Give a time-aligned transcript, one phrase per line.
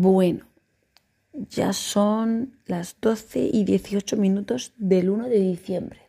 [0.00, 0.44] Bueno,
[1.32, 6.02] ya son las 12 y 18 minutos del 1 de diciembre.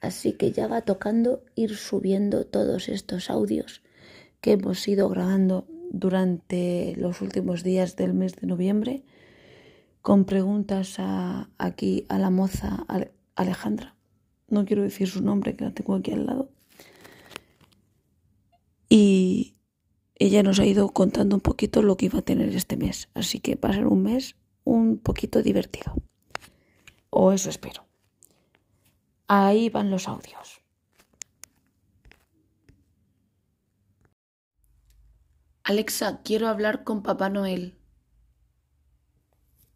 [0.00, 3.82] Así que ya va tocando ir subiendo todos estos audios
[4.40, 9.04] que hemos ido grabando durante los últimos días del mes de noviembre
[10.02, 12.84] con preguntas a, aquí a la moza
[13.36, 13.94] Alejandra.
[14.48, 16.50] No quiero decir su nombre, que la tengo aquí al lado.
[18.88, 19.53] Y
[20.26, 23.08] ella nos ha ido contando un poquito lo que iba a tener este mes.
[23.14, 25.94] Así que va a ser un mes un poquito divertido.
[27.10, 27.84] O eso espero.
[29.28, 30.60] Ahí van los audios.
[35.62, 37.78] Alexa, quiero hablar con Papá Noel.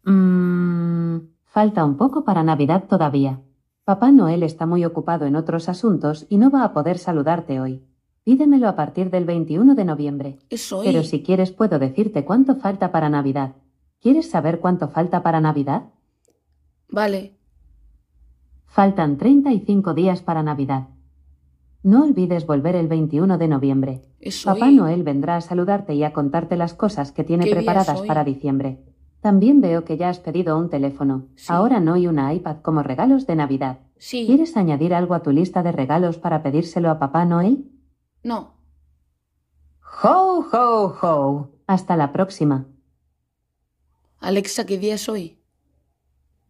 [0.03, 3.41] Mmm, falta un poco para Navidad todavía.
[3.85, 7.83] Papá Noel está muy ocupado en otros asuntos y no va a poder saludarte hoy.
[8.29, 10.37] Pídemelo a partir del 21 de noviembre.
[10.83, 13.55] Pero si quieres puedo decirte cuánto falta para Navidad.
[13.99, 15.85] ¿Quieres saber cuánto falta para Navidad?
[16.89, 17.33] Vale.
[18.67, 20.89] Faltan 35 días para Navidad.
[21.81, 24.01] No olvides volver el 21 de noviembre.
[24.45, 28.77] Papá Noel vendrá a saludarte y a contarte las cosas que tiene preparadas para diciembre.
[29.21, 31.25] También veo que ya has pedido un teléfono.
[31.47, 33.79] Ahora no y una iPad como regalos de Navidad.
[33.97, 34.27] Sí.
[34.27, 37.65] ¿Quieres añadir algo a tu lista de regalos para pedírselo a Papá Noel?
[38.23, 38.53] No.
[40.03, 41.49] Ho, ho, ho.
[41.67, 42.67] Hasta la próxima.
[44.19, 45.39] Alexa, ¿qué día es hoy?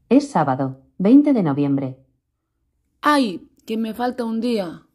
[0.10, 2.00] Es sábado, 20 de noviembre.
[3.02, 3.52] ¡Ay!
[3.66, 4.88] Que me falta un día.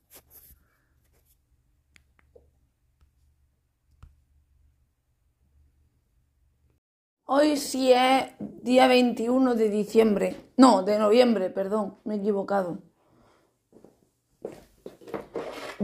[7.27, 10.53] Hoy sí es día 21 de diciembre.
[10.57, 12.83] No, de noviembre, perdón, me he equivocado.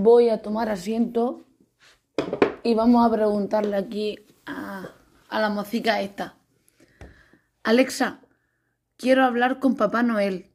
[0.03, 1.45] Voy a tomar asiento
[2.63, 4.89] y vamos a preguntarle aquí a,
[5.31, 6.37] la mocica esta.
[7.65, 8.23] Alexa,
[8.97, 10.53] quiero hablar con Papá Noel.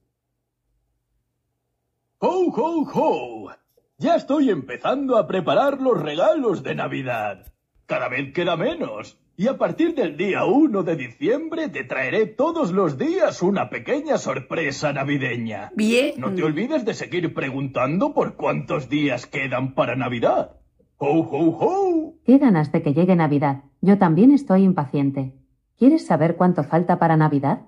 [2.17, 3.51] ¡Ho, ho, ho!
[3.99, 7.53] Ya estoy empezando a preparar los regalos de Navidad.
[7.85, 9.19] Cada vez queda menos.
[9.37, 14.17] Y a partir del día 1 de diciembre te traeré todos los días una pequeña
[14.17, 15.71] sorpresa navideña.
[15.75, 16.13] Bien.
[16.17, 20.51] No te olvides de seguir preguntando por cuántos días quedan para Navidad.
[20.97, 22.13] ¡Ho, ho, ho!
[22.25, 23.63] Qué ganas de que llegue Navidad.
[23.81, 25.33] Yo también estoy impaciente.
[25.77, 27.67] ¿Quieres saber cuánto falta para Navidad?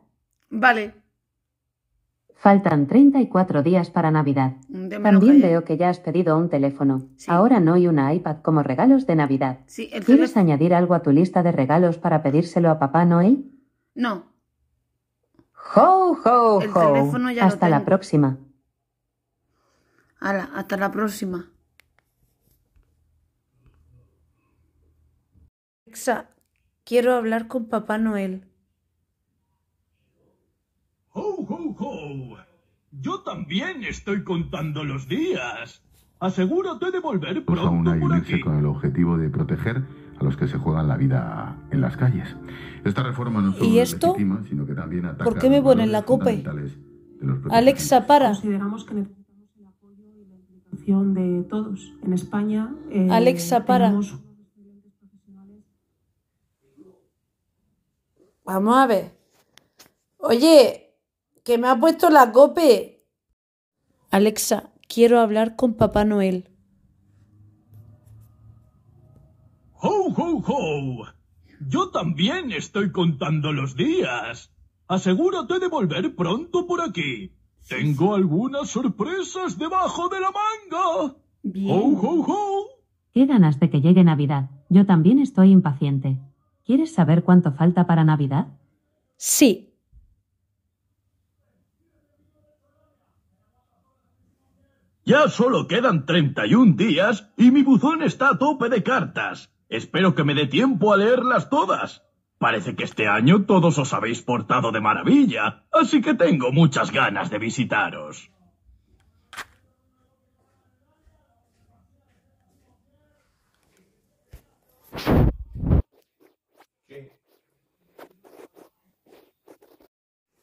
[0.49, 0.93] Vale.
[2.39, 4.53] Faltan 34 días para Navidad.
[4.69, 7.01] Démelo También veo que ya has pedido un teléfono.
[7.17, 7.25] Sí.
[7.31, 9.59] Ahora no y una iPad como regalos de Navidad.
[9.65, 10.41] Sí, el ¿Quieres teléfono.
[10.53, 13.51] añadir algo a tu lista de regalos para pedírselo a Papá Noel?
[13.95, 14.25] No.
[15.75, 16.79] ¡Ho, ho, El ho!
[16.93, 18.37] teléfono ya lo Hasta la próxima.
[20.19, 21.49] Hala, hasta la próxima.
[25.87, 26.29] Alexa,
[26.83, 28.45] quiero hablar con Papá Noel.
[31.13, 32.37] ¡Ho, ho, ho!
[32.99, 35.81] Yo también estoy contando los días.
[36.19, 38.41] Asegúrate de volver Pues aún pronto hay por aquí.
[38.41, 39.83] con el objetivo de proteger
[40.19, 42.35] a los que se juegan la vida en las calles.
[42.83, 44.07] Esta reforma no solo ¿Y esto?
[44.07, 46.01] legitima, sino que también ataca ¿Por qué me los ponen la
[47.39, 48.29] propios Alexa, para.
[48.29, 51.93] Consideramos que necesitamos el apoyo y la implicación de todos.
[52.03, 52.73] En España.
[52.89, 53.85] eh, Alexa, para.
[53.89, 55.63] tenemos unos excelentes profesionales.
[58.43, 59.11] Vamos a ver.
[60.17, 60.86] Oye,
[61.47, 63.05] que me ha puesto la cope.
[64.11, 66.49] Alexa, quiero hablar con Papá Noel.
[69.79, 71.05] ¡Ho, ho, ho!
[71.69, 74.51] Yo también estoy contando los días.
[74.89, 77.31] Asegúrate de volver pronto por aquí.
[77.69, 81.15] Tengo algunas sorpresas debajo de la manga.
[81.43, 81.71] Bien.
[81.71, 82.65] ¡Ho, ho, ho!
[83.13, 84.49] Qué ganas de que llegue Navidad.
[84.67, 86.19] Yo también estoy impaciente.
[86.65, 88.47] ¿Quieres saber cuánto falta para Navidad?
[89.15, 89.76] Sí.
[95.07, 99.49] Ya solo quedan 31 días y mi buzón está a tope de cartas.
[99.69, 102.03] Espero que me dé tiempo a leerlas todas.
[102.37, 107.29] Parece que este año todos os habéis portado de maravilla, así que tengo muchas ganas
[107.29, 108.29] de visitaros.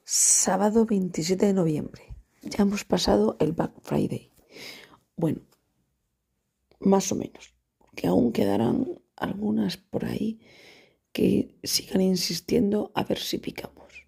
[0.05, 2.15] Sábado 27 de noviembre.
[2.41, 4.34] Ya hemos pasado el Black Friday.
[5.17, 5.41] Bueno,
[6.81, 7.55] más o menos.
[7.95, 10.41] Que aún quedarán algunas por ahí
[11.13, 14.07] que sigan insistiendo a ver si picamos.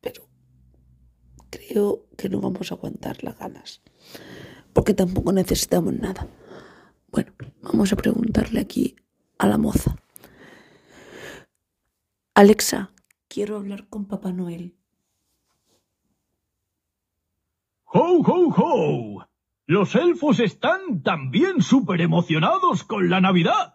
[0.00, 0.28] Pero
[1.50, 3.82] creo que no vamos a aguantar las ganas.
[4.72, 6.26] Porque tampoco necesitamos nada.
[7.08, 8.96] Bueno, vamos a preguntarle aquí
[9.38, 9.96] a la moza.
[12.34, 12.92] Alexa,
[13.28, 14.74] quiero hablar con Papá Noel.
[17.92, 19.25] ¡Ho, ho, ho!
[19.68, 23.74] Los elfos están también súper emocionados con la Navidad.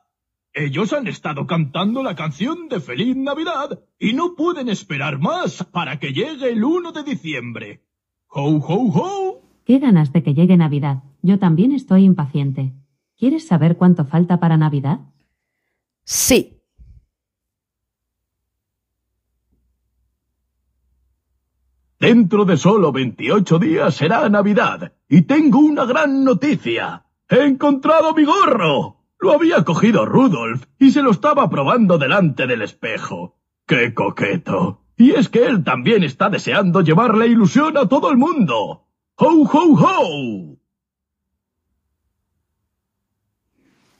[0.53, 5.99] Ellos han estado cantando la canción de Feliz Navidad y no pueden esperar más para
[5.99, 7.83] que llegue el 1 de diciembre.
[8.27, 9.41] ¡Ho, ho, ho!
[9.65, 11.03] Qué ganas de que llegue Navidad.
[11.21, 12.71] Yo también estoy impaciente.
[13.17, 15.01] ¿Quieres saber cuánto falta para Navidad?
[16.05, 16.60] Sí.
[22.01, 27.05] Dentro de solo 28 días será Navidad y tengo una gran noticia.
[27.29, 29.05] ¡He encontrado mi gorro!
[29.19, 33.37] Lo había cogido Rudolf y se lo estaba probando delante del espejo.
[33.67, 34.81] ¡Qué coqueto!
[34.97, 38.87] Y es que él también está deseando llevarle ilusión a todo el mundo.
[39.17, 40.57] ¡Ho, ho, ho!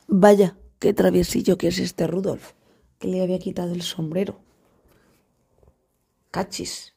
[0.07, 2.53] Vaya, qué traviesillo que es este Rudolf,
[2.98, 4.39] que le había quitado el sombrero.
[6.31, 6.91] Cachis.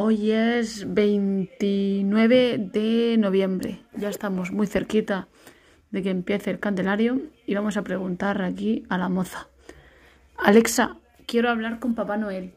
[0.00, 3.84] Hoy es 29 de noviembre.
[3.96, 5.26] Ya estamos muy cerquita
[5.90, 9.48] de que empiece el candelario y vamos a preguntar aquí a la moza.
[10.36, 12.54] Alexa, quiero hablar con Papá Noel.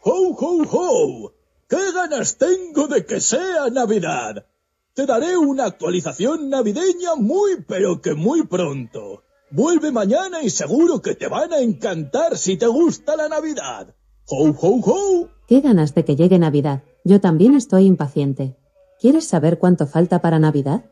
[0.00, 1.34] ¡Ho, ho, ho!
[1.68, 4.46] ¡Qué ganas tengo de que sea Navidad!
[4.94, 9.22] Te daré una actualización navideña muy pero que muy pronto.
[9.50, 13.94] Vuelve mañana y seguro que te van a encantar si te gusta la Navidad.
[14.28, 15.28] ¡Ho, ho, ho!
[15.46, 16.82] Qué ganas de que llegue Navidad.
[17.04, 18.56] Yo también estoy impaciente.
[18.98, 20.84] ¿Quieres saber cuánto falta para Navidad?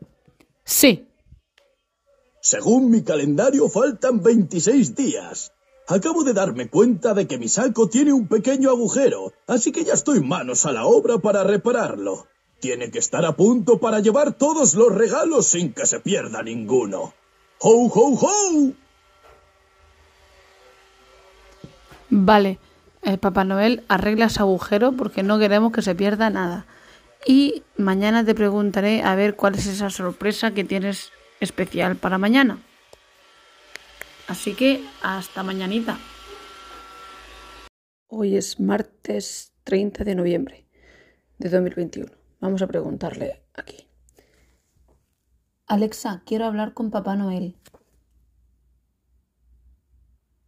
[0.63, 1.07] Sí.
[2.39, 5.51] Según mi calendario faltan 26 días.
[5.87, 9.93] Acabo de darme cuenta de que mi saco tiene un pequeño agujero, así que ya
[9.93, 12.27] estoy manos a la obra para repararlo.
[12.59, 17.13] Tiene que estar a punto para llevar todos los regalos sin que se pierda ninguno.
[17.59, 18.71] ¡Ho, ho, ho!
[22.09, 22.59] Vale.
[23.05, 26.65] El Papá Noel arregla ese agujero porque no queremos que se pierda nada.
[27.23, 32.57] Y mañana te preguntaré a ver cuál es esa sorpresa que tienes especial para mañana.
[34.27, 35.99] Así que hasta mañanita.
[38.07, 40.67] Hoy es martes 30 de noviembre
[41.37, 42.11] de 2021.
[42.39, 43.87] Vamos a preguntarle aquí.
[45.67, 47.55] Alexa, quiero hablar con Papá Noel.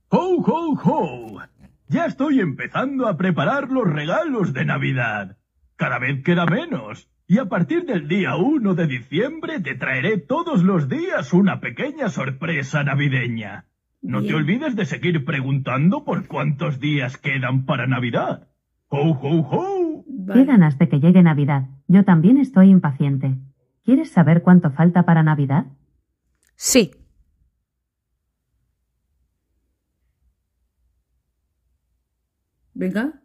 [0.10, 1.57] ¡Ho, ho, ho!
[1.90, 5.38] Ya estoy empezando a preparar los regalos de Navidad.
[5.78, 7.10] Cada vez queda menos.
[7.28, 12.10] Y a partir del día 1 de diciembre te traeré todos los días una pequeña
[12.10, 13.66] sorpresa navideña.
[14.02, 18.48] No te olvides de seguir preguntando por cuántos días quedan para Navidad.
[18.90, 20.06] ¡Ho, ho, ho!
[20.34, 21.68] Qué ganas de que llegue Navidad.
[21.88, 23.36] Yo también estoy impaciente.
[23.84, 25.66] ¿Quieres saber cuánto falta para Navidad?
[26.56, 26.92] Sí.
[32.78, 33.24] Venga,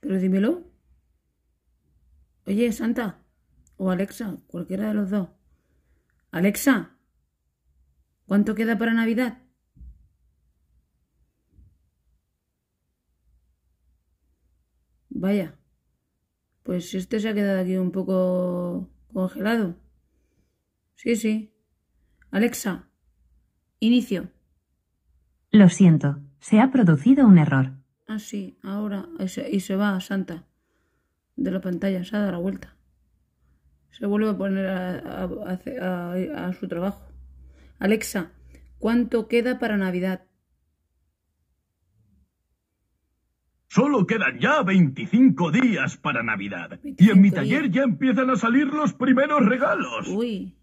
[0.00, 0.70] pero dímelo.
[2.44, 3.24] Oye, Santa,
[3.78, 5.30] o Alexa, cualquiera de los dos.
[6.30, 6.90] Alexa,
[8.26, 9.38] ¿cuánto queda para Navidad?
[15.08, 15.56] Vaya,
[16.62, 19.76] pues este se ha quedado aquí un poco congelado.
[20.96, 21.54] Sí, sí.
[22.30, 22.90] Alexa,
[23.80, 24.30] inicio.
[25.50, 27.83] Lo siento, se ha producido un error.
[28.06, 29.08] Ah, sí, ahora.
[29.50, 30.44] Y se va Santa
[31.36, 32.76] de la pantalla, se ha dado la vuelta.
[33.90, 37.06] Se vuelve a poner a, a, su trabajo.
[37.78, 38.32] Alexa,
[38.78, 40.22] ¿cuánto queda para Navidad?
[43.68, 46.78] Solo quedan ya 25 días para Navidad.
[46.82, 50.08] Y en mi taller ya empiezan a salir los primeros regalos.
[50.08, 50.56] Uy.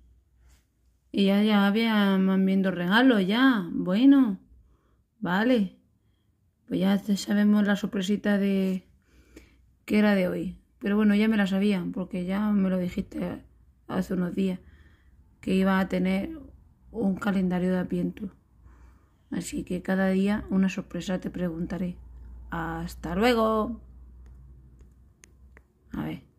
[1.12, 3.67] Y ya, ya habían viendo regalos ya.
[3.71, 4.39] Bueno.
[5.19, 5.80] Vale.
[6.71, 8.85] Pues ya sabemos la sorpresita de
[9.83, 10.57] que era de hoy.
[10.79, 13.43] Pero bueno, ya me la sabían, porque ya me lo dijiste
[13.89, 14.57] hace unos días,
[15.41, 16.39] que iba a tener
[16.91, 18.29] un calendario de apiento.
[19.31, 21.97] Así que cada día una sorpresa te preguntaré.
[22.51, 23.81] Hasta luego.
[25.91, 26.30] A ver.